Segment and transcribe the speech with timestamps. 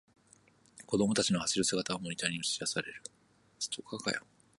[0.87, 3.03] 子供たちの走る姿がモニターに映しだされる